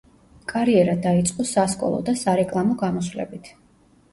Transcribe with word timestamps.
კარიერა 0.53 0.95
დაიწყო 1.03 1.45
სასკოლო 1.49 1.99
და 2.09 2.17
სარეკლამო 2.23 2.79
გამოსვლებით. 2.83 3.53